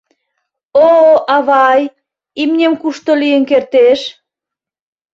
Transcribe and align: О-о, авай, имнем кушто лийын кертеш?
О-о, 0.87 1.13
авай, 1.35 1.81
имнем 2.41 2.73
кушто 2.81 3.11
лийын 3.21 3.43
кертеш? 3.49 3.99